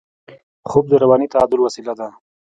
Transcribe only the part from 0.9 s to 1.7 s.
رواني تعادل